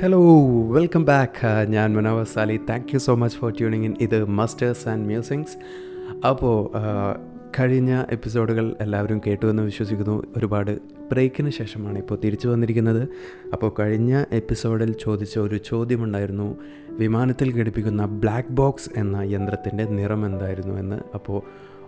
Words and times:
Hello 0.00 0.18
welcome 0.70 1.04
back 1.04 1.66
ഞാൻ 1.68 1.96
Manohar 1.96 2.24
Sali 2.24 2.60
thank 2.70 2.86
you 2.94 2.98
so 2.98 3.14
much 3.14 3.36
for 3.36 3.50
tuning 3.50 3.84
in 3.84 3.94
ഇത് 4.00 4.24
musters 4.24 4.88
and 4.88 5.06
musings 5.06 5.56
അപ്പോൾ 6.26 6.70
കഴിഞ്ഞ 7.58 8.04
എപ്പിസോഡുകൾ 8.10 8.76
എല്ലാവരും 8.80 9.20
കേട്ടു 9.26 9.46
എന്ന് 9.46 9.62
വിശ്വസിക്കുന്നു. 9.62 10.22
ഒരുപാട് 10.36 10.78
ബ്രേക്കിന് 11.12 11.50
ശേഷമാണ് 11.50 11.98
ഇപ്പോൾ 11.98 12.18
തിരിച്ചു 12.24 12.48
വന്നിരിക്കുന്നത്. 12.48 13.08
അപ്പോൾ 13.52 13.72
കഴിഞ്ഞ 13.78 14.24
എപ്പിസോഡിൽ 14.32 14.92
ചോദിച്ച 14.92 15.38
ഒരു 15.38 15.56
ചോദ്യമുണ്ടായിരുന്നു. 15.56 16.56
വിമാനത്തിൽ 16.90 17.60
ഘടിപ്പിക്കുന്ന 17.60 18.06
ബ്ലാക്ക് 18.06 18.52
ബോക്സ് 18.52 18.90
എന്ന 18.96 19.16
യന്ത്രത്തിന്റെ 19.16 19.84
നിറം 19.84 20.26
എന്തായിരുന്നു 20.26 20.74
എന്ന്. 20.74 20.96
അപ്പോൾ 21.14 21.42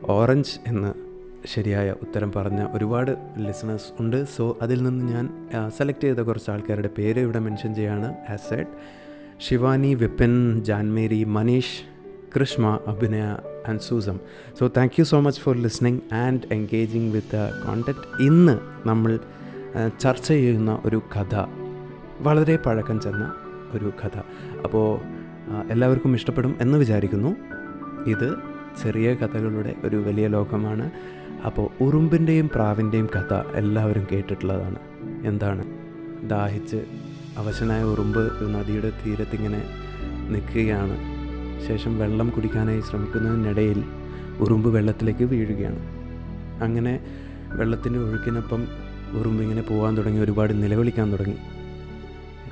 ഓറഞ്ച് 0.09 0.61
എന്ന് 0.67 1.08
ശരിയായ 1.47 1.91
ഉത്തരം 1.91 2.33
പറഞ്ഞ 2.37 2.67
ഒരുപാട് 2.73 3.17
ലിസണേഴ്സ് 3.39 4.03
ഉണ്ട്. 4.03 4.25
സോ 4.37 4.59
അതിൽ 4.63 4.83
നിന്ന് 4.83 5.13
ഞാൻ 5.13 5.31
സെലക്ട് 5.79 6.01
ചെയ്ത 6.01 6.17
കുറച്ച് 6.17 6.51
ആൾക്കാരുടെ 6.51 6.91
പേര് 6.99 7.21
ഇവിടെ 7.21 7.39
മെൻഷൻ 7.39 7.75
ചെയ്യാണ്. 7.75 8.15
ആസെഡ് 8.31 8.67
Shivani 9.39 9.95
Vipin 9.95 10.65
Janmary 10.65 11.25
Manish 11.25 11.79
Krishma 12.37 12.79
Abhinaya 12.87 13.23
and 13.69 13.81
Susan 13.81 14.19
so 14.61 14.71
thank 14.77 14.93
you 14.99 15.05
so 15.05 15.21
much 15.21 15.41
for 15.41 15.57
listening 15.57 16.15
and 16.15 16.41
engaging 16.53 17.13
with 17.13 17.51
contact 17.67 18.23
ഇന്ന് 18.23 18.59
നമ്മൾ 18.89 19.19
ചർച്ച 20.01 20.29
ചെയ്യുന്ന 20.29 20.83
ഒരു 20.85 21.03
കഥ 21.17 21.45
വളരെ 22.21 22.57
പഴക്കം 22.57 23.01
ചെന്ന 23.01 23.33
ഒരു 23.75 23.93
കഥ. 24.05 24.19
അപ്പോൾ 24.65 25.01
എല്ലാവർക്കും 25.71 26.15
ഇഷ്ടപ്പെടും 26.15 26.57
എന്ന് 26.61 26.79
വിചാരിക്കുന്നു. 26.79 27.37
ഇത് 28.11 28.35
ചെറിയ 28.83 29.15
കഥകളുടെ 29.15 29.75
ഒരു 29.85 29.97
വലിയ 29.97 30.27
ലോകമാണ്. 30.27 30.91
അപ്പോൾ 31.45 31.85
ഉറുമ്പിന്റെയും 31.85 32.51
പ്രാവിന്റെയും 32.55 33.07
കഥ 33.07 33.35
എല്ലാവരും 33.55 34.07
കേട്ടിട്ടുള്ളതാണ്. 34.13 34.79
എന്താണ്? 35.25 35.65
ദാഹിച്ച് 36.31 36.85
അവശനായ 37.37 37.83
ഉറുമ്പ് 37.85 38.33
നദിയുടെ 38.55 38.93
തീരത്തിങ്ങനെ 39.07 39.63
നിൽക്കുകയാണ്. 40.29 41.19
ശേഷം 41.69 41.99
വെള്ളം 41.99 42.31
കുടിക്കാനായി 42.31 42.81
ശ്രമിക്കുന്നതിനിടയിൽ 42.81 43.85
ഉറുമ്പ് 44.39 44.71
വെള്ളത്തിലേക്ക് 44.71 45.25
വീഴുകയാണ്. 45.25 45.79
അങ്ങനെ 46.63 47.01
വെള്ളത്തിന്റെ 47.53 47.99
ഒഴുക്കിനൊപ്പം 47.99 48.67
ഉറുമ്പ് 49.21 49.43
ഇങ്ങനെ 49.43 49.63
പോകാൻ 49.63 49.97
തുടങ്ങി 49.97 50.21
ഒരുപാട് 50.21 50.63
നിലവിളിക്കാൻ 50.63 51.13
തുടങ്ങി. 51.13 51.37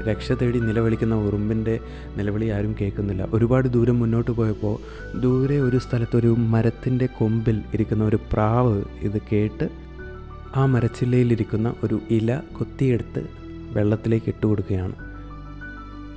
രക്ഷ 0.08 0.32
തേടി 0.32 0.58
നിലവിളിക്കുന്ന 0.60 1.14
ഉറുമ്പിന്റെ 1.14 1.80
നിലവിളി 2.16 2.46
ആരും 2.46 2.76
കേൾക്കുന്നില്ല. 2.80 3.28
ഒരുപാട് 3.32 3.68
ദൂരം 3.68 3.98
മുന്നോട്ട് 3.98 4.30
പോയപ്പോൾ 4.30 4.76
ദൂരെ 5.20 5.60
ഒരു 5.60 5.76
സ്ഥലത്തൊരു 5.76 6.28
മരത്തിന്റെ 6.28 7.06
കൊമ്പിൽ 7.06 7.62
ഇരിക്കുന്ന 7.74 8.04
ഒരു 8.04 8.18
പ്രാവ് 8.32 8.82
ഇത് 9.02 9.18
കേട്ട് 9.32 9.68
ആ 10.56 10.66
മരച്ചില്ലയിലിരിക്കുന്ന 10.66 11.74
ഒരു 11.84 12.00
ഇല 12.10 12.40
കൊത്തിയെടുത്ത് 12.52 13.26
വെള്ളത്തിലേക്ക് 13.72 14.28
ഇട്ട് 14.28 14.46
കൊടുക്കുകയാണ്. 14.46 14.92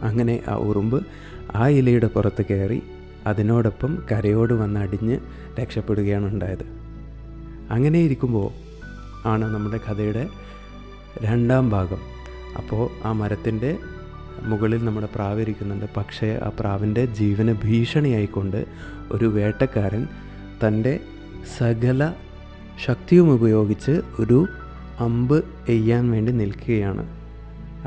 അങ്ങനെ 0.04 0.40
ആ 0.48 0.56
ഉറുമ്പ് 0.56 1.06
ആ 1.56 1.68
ഇലയുടെ 1.68 2.08
പുറത്ത് 2.08 2.46
കയറി 2.50 2.82
അതിനോടൊപ്പം 3.28 4.04
കരയോട് 4.12 4.54
വന്ന് 4.54 4.80
അടിഞ്ഞ് 4.80 5.18
രക്ഷപ്പെടുകയാണ് 5.60 6.26
ഉണ്ടായത്. 6.26 6.66
അങ്ങനെ 7.72 8.00
ഇരിക്കുമ്പോൾ 8.00 8.50
ആണ് 9.28 9.46
നമ്മുടെ 9.54 9.80
കഥയുടെ 9.88 10.30
രണ്ടാം 11.22 11.70
ഭാഗം. 11.70 12.19
അപ്പോൾ 12.58 13.08
ആ 13.08 13.12
മരത്തിന്റെ 13.12 13.78
മുകളിൽ 14.44 14.86
നമ്മുടെ 14.86 15.08
പ്രാവ് 15.16 15.42
ഇരിക്കുന്നുണ്ട് 15.42 15.86
പക്ഷേ 15.98 16.40
ആ 16.44 16.52
പ്രാവിന്റെ 16.60 17.06
ജീവന് 17.06 17.56
ഭീഷണിയായിക്കൊണ്ട് 17.64 18.66
ഒരു 19.12 19.26
വേട്ടക്കാരൻ 19.26 20.08
തന്റെ 20.68 21.00
സകല 21.58 22.14
ശക്തിയും 22.86 23.32
ഉപയോഗിച്ച് 23.32 24.02
ഒരു 24.20 24.48
അമ്പ് 25.00 25.44
എയ്യാൻ 25.70 26.12
വേണ്ടി 26.12 26.32
നിൽക്കുകയാണ്. 26.32 27.20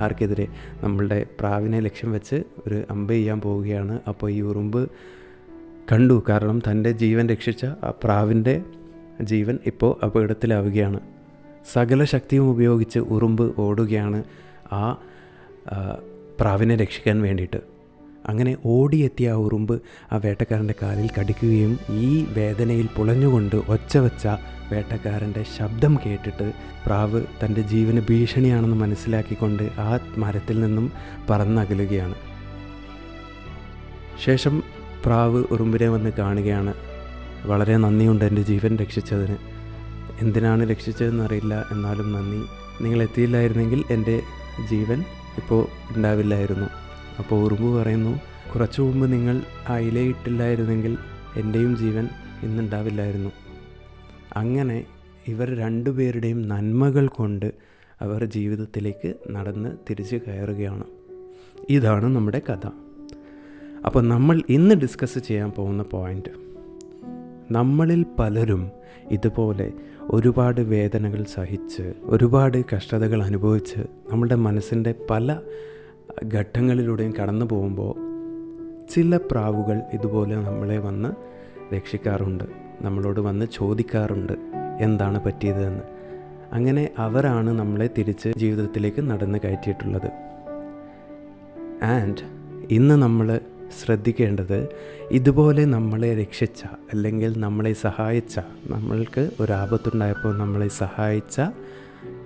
ആർക്കെതിരെ? 0.00 0.48
നമ്മളുടെ 0.80 1.26
പ്രാവിനെ 1.40 1.80
ലക്ഷ്യം 1.80 2.12
വെച്ച് 2.12 2.42
ഒരു 2.66 2.82
അമ്പ് 2.90 3.12
ചെയ്യാൻ 3.12 3.40
പോവുകയാണ്. 3.40 4.00
അപ്പോൾ 4.08 4.30
ഈ 4.30 4.40
ഉറുമ്പ് 4.40 4.90
കണ്ടു. 5.92 6.22
കാരണം 6.28 6.62
തന്റെ 6.70 6.92
ജീവൻ 6.92 7.28
രക്ഷിച്ച 7.28 7.64
ആ 7.64 7.92
പ്രാവിന്റെ 8.04 8.62
ജീവൻ 9.22 9.58
ഇപ്പോൾ 9.66 10.04
അപകടത്തിലാവുകയാണ്. 10.04 11.00
സകല 11.72 12.04
ശക്തിയും 12.04 12.50
ഉപയോഗിച്ച് 12.50 12.98
ഉറുമ്പ് 12.98 13.60
ഓടുകയാണ്. 13.60 14.24
ആ 14.72 14.96
പ്രാവിനെ 16.40 16.76
രക്ഷിക്കാൻ 16.76 17.22
വേണ്ടിയിട്ട്. 17.22 17.60
അങ്ങനെ 18.28 18.56
ഓടിയെത്തിയ 18.64 19.30
ആ 19.30 19.34
ഉറുമ്പ് 19.34 19.82
ആ 20.12 20.16
വേട്ടക്കാരന്റെ 20.16 20.74
കാലിൽ 20.82 21.10
കടിക്കുകയും 21.20 21.78
ഈ 21.90 22.26
വേദനയിൽ 22.28 22.88
പുളഞ്ഞുകൊണ്ട് 22.96 23.56
ഒച്ച 23.56 23.98
വെച്ച 23.98 24.26
വേട്ടക്കാരന്റെ 24.72 25.44
ശബ്ദം 25.58 25.98
കേട്ടിട്ട് 26.06 26.52
പ്രാവ് 26.86 27.22
തന്റെ 27.44 27.60
ജീവന് 27.60 28.00
ഭീഷണിയാണെന്ന് 28.10 28.76
മനസ്സിലാക്കിക്കൊണ്ട് 28.76 29.62
ആ 29.62 29.98
മരത്തിൽ 30.16 30.60
നിന്നും 30.60 30.92
പറന്നകലുകയാണ്. 31.30 32.14
ശേഷം 34.24 34.62
പ്രാവ് 35.04 35.44
ഉറുമ്പിനെ 35.50 35.88
വന്ന് 35.88 36.10
കാണുകയാണ്. 36.10 36.74
വളരെ 37.46 37.76
നന്ദിയുണ്ട് 37.76 38.24
എന്റെ 38.24 38.42
ജീവൻ 38.42 38.76
രക്ഷിച്ചതിന്. 38.76 39.36
എന്തിനാണ് 40.20 40.70
രക്ഷിച്ചതെന്നറിയില്ല. 40.70 41.64
എന്നാലും 41.72 42.12
നന്ദി. 42.12 42.42
നിങ്ങൾ 42.84 43.02
എത്തിയില്ലായിരുന്നെങ്കിൽ 43.02 43.84
എന്റെ 43.90 44.20
ജീവൻ 44.70 45.00
ഇപ്പോൾ 45.38 45.66
ഉണ്ടാവില്ലായിരുന്നു. 45.96 46.66
അപ്പോൾ 47.18 47.44
ഉറുമ്പ് 47.44 47.82
പറയുന്നു 47.82 48.20
കുറച്ചു 48.54 48.82
മുമ്പ് 48.82 49.12
നിങ്ങൾ 49.12 49.42
ആ 49.68 49.78
ഇലയിട്ടില്ലായിരുന്നെങ്കിൽ 49.78 50.98
എന്റെയും 51.36 51.76
ജീവൻ 51.76 52.08
ഇന്നുണ്ടാവില്ലായിരുന്നു. 52.42 53.30
അങ്ങനെ 54.36 54.84
ഇവർ 55.28 55.58
രണ്ടുപേരുടെയും 55.58 56.48
നന്മകൾ 56.48 57.08
കൊണ്ട് 57.08 57.52
അവർ 58.00 58.24
ജീവിതത്തിലേക്ക് 58.24 59.14
നടന്ന് 59.30 59.76
തിരിച്ചു 59.90 60.20
കയറുകയാണ്. 60.28 60.84
ഇതാണ് 61.70 62.04
നമ്മുടെ 62.04 62.42
കഥ. 62.50 62.66
അപ്പോൾ 63.86 64.08
നമ്മൾ 64.08 64.42
ഇന്ന് 64.48 64.74
ഡിസ്കസ് 64.74 65.18
ചെയ്യാൻ 65.18 65.50
പോകുന്ന 65.50 65.82
പോയിന്റ് 65.82 66.51
നമ്മളിൽ 67.56 68.02
പലരും 68.18 68.62
ഇതുപോലെ 69.10 69.66
ഒരുപാട് 70.10 70.60
വേദനകൾ 70.60 71.24
സഹിച്ച് 71.24 71.84
ഒരുപാട് 72.04 72.58
കഷ്ടതകൾ 72.72 73.22
അനുഭവിച്ച് 73.22 73.80
നമ്മുടെ 74.12 74.34
മനസ്സിന്റെ 74.34 74.92
പല 75.10 75.36
ഘട്ടങ്ങളിലൂടെയും 76.34 77.12
കടന്നു 77.20 77.46
പോകുമ്പോൾ 77.46 77.92
ചില 78.90 79.16
പ്രാവുകൾ 79.30 79.78
ഇതുപോലെ 79.94 80.36
നമ്മളെ 80.48 80.78
വന്ന് 80.78 81.10
രക്ഷിക്കാറുണ്ട് 81.74 82.44
നമ്മളോട് 82.82 83.20
വന്ന് 83.20 83.46
ചോദിക്കാറുണ്ട് 83.52 84.34
എന്താണ് 84.80 85.24
പറ്റിയതെന്ന്. 85.24 85.84
അങ്ങനെ 86.52 86.84
അവരാണ് 86.98 87.50
നമ്മളെ 87.58 87.90
തിരിച്ച് 87.98 88.30
ജീവിതത്തിലേക്ക് 88.38 89.02
നടന്ന് 89.10 89.38
കയറ്റിയിട്ടുള്ളത്. 89.44 90.10
ആൻഡ് 91.84 92.24
ഇന്ന് 92.70 92.94
നമ്മൾ 93.02 93.28
ശ്രദ്ധിക്കേണ്ടത് 93.80 94.68
ഇതുപോലെ 95.10 95.64
നമ്മളെ 95.64 96.20
രക്ഷിച്ച 96.20 96.62
അല്ലെങ്കിൽ 96.92 97.40
നമ്മളെ 97.40 97.72
സഹായിച്ച 97.72 98.38
നമ്മൾക്ക് 98.70 99.30
ഒരു 99.40 99.52
ആപത്തുണ്ടായപ്പോൾ 99.52 100.38
നമ്മളെ 100.38 100.68
സഹായിച്ച 100.68 101.40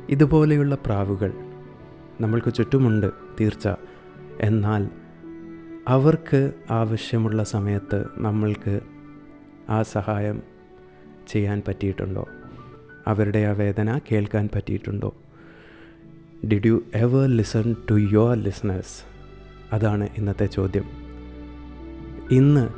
ഇതുപോലെയുള്ള 0.09 0.75
പ്രാവുകൾ 0.75 1.33
നമ്മൾക്ക് 2.21 2.55
ചുറ്റുമുണ്ട് 2.55 3.11
തീർച്ച. 3.41 3.69
എന്നാൽ 4.41 4.89
അവർക്ക് 5.89 6.53
ആവശ്യമുള്ള 6.71 7.43
സമയത്ത് 7.43 8.05
നമ്മൾക്ക് 8.19 8.81
ആ 9.71 9.83
സഹായം 9.83 10.43
ചെയ്യാൻ 11.28 11.63
പറ്റിയിട്ടുണ്ടോ? 11.69 12.28
അവരുടെ 13.07 13.39
ആ 13.39 13.53
വേദന 13.53 14.01
കേൾക്കാൻ 14.13 14.49
പറ്റിയിട്ടുണ്ടോ? 14.55 15.15
Did 16.53 16.67
you 16.67 16.83
ever 16.95 17.28
listen 17.28 17.77
to 17.91 17.95
your 17.95 18.37
listeners 18.37 19.03
അതാണ് 19.73 20.09
ഇന്നത്തെ 20.19 20.47
ചോദ്യം. 20.47 21.06
ഇന്ന് 22.31 22.69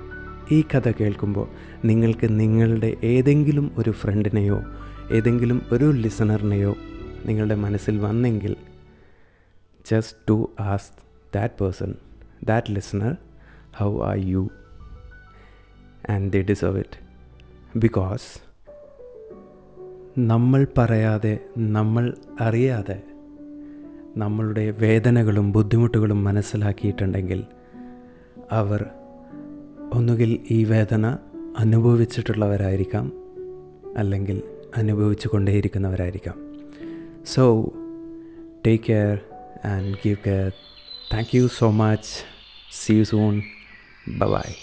ഈ 0.54 0.64
കഥ 0.74 0.90
കേൾക്കുമ്പോൾ 0.90 1.48
നിങ്ങൾക്ക് 1.84 2.40
നിങ്ങളുടെ 2.40 2.96
ഏതെങ്കിലും 3.04 3.72
ഒരു 3.78 3.90
ഫ്രണ്ടിനെയോ 3.90 4.60
ഏതെങ്കിലും 5.10 5.62
ഒരു 5.72 5.90
ലിസണറിനെയോ 5.90 6.76
നിങ്ങളുടെ 7.26 7.54
മനസ്സിൽ 7.54 7.98
വന്നെങ്കിൽ 7.98 8.56
just 9.90 10.18
to 10.28 10.50
ask 10.60 11.02
that 11.34 11.54
person 11.60 11.94
that 12.44 12.70
listener 12.70 13.16
how 13.76 14.02
are 14.02 14.18
you 14.18 14.50
and 16.10 16.32
the 16.32 16.42
deserve 16.42 16.78
it 16.78 16.98
because 17.78 18.26
നമ്മൾ 20.18 20.66
പറയാതെ 20.78 21.38
നമ്മൾ 21.56 22.16
അറിയാതെ 22.40 23.02
നമ്മളുടെ 24.16 24.70
വേദനകളും 24.70 25.52
ബുദ്ധിമുട്ടുകളും 25.52 26.24
മനസ്സിലാക്കിയിട്ടുണ്ടെങ്കിൽ 26.24 27.44
അവർ 28.52 28.90
ഒന്നുകിൽ 29.94 30.38
ഈ 30.50 30.64
വേദന 30.64 31.18
അനുഭവിച്ചിട്ടുള്ളവരായിരിക്കാം 31.58 33.12
അല്ലെങ്കിൽ 33.96 34.42
അനുഭവിച്ചു 34.76 35.28
കൊണ്ടേയിരിക്കുന്നവരായിരിക്കാം 35.28 36.34
so 37.26 37.72
take 38.66 38.84
care 38.84 39.18
and 39.64 39.94
give 39.94 40.16
care 40.26 40.52
thank 41.12 41.36
you 41.36 41.48
so 41.58 41.70
much 41.70 42.10
see 42.84 42.98
you 42.98 43.04
soon 43.04 43.42
bye 44.18 44.54